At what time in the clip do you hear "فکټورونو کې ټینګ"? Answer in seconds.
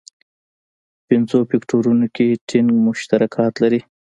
1.49-2.69